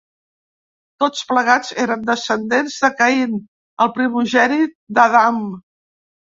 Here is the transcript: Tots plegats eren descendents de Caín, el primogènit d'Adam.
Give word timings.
Tots 1.03 1.21
plegats 1.31 1.69
eren 1.83 2.07
descendents 2.09 2.79
de 2.87 2.91
Caín, 3.03 3.37
el 3.87 3.95
primogènit 4.01 4.77
d'Adam. 5.01 5.43